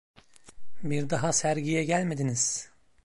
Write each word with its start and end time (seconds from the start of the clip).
Bir 0.83 1.09
daha 1.09 1.33
sergiye 1.33 1.83
gelmediniz! 1.83 2.69